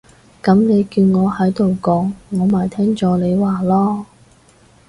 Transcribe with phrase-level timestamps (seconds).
[0.41, 4.05] 噉你叫我喺度講，我咪聽咗你話囉